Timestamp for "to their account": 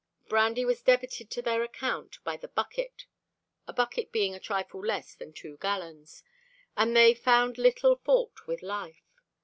1.29-2.17